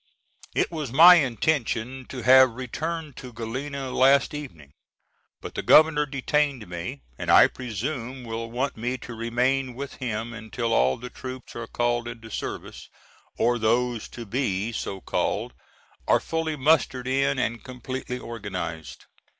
It 0.55 0.71
was 0.71 0.91
my 0.91 1.13
intention 1.17 2.07
to 2.09 2.23
have 2.23 2.55
returned 2.55 3.15
to 3.17 3.31
Galena 3.31 3.91
last 3.91 4.33
evening, 4.33 4.71
but 5.41 5.53
the 5.53 5.61
Governor 5.61 6.07
detained 6.07 6.67
me, 6.67 7.03
and 7.19 7.29
I 7.29 7.45
presume 7.45 8.23
will 8.23 8.49
want 8.49 8.75
me 8.77 8.97
to 8.97 9.13
remain 9.13 9.75
with 9.75 9.97
him 9.97 10.33
until 10.33 10.73
all 10.73 10.97
the 10.97 11.11
troops 11.11 11.55
are 11.55 11.67
called 11.67 12.07
into 12.07 12.31
service, 12.31 12.89
or 13.37 13.59
those 13.59 14.07
to 14.09 14.25
be 14.25 14.71
so 14.71 15.01
called, 15.01 15.53
are 16.07 16.19
fully 16.19 16.55
mustered 16.55 17.05
in 17.07 17.37
and 17.37 17.63
completely 17.63 18.17
organized. 18.17 19.05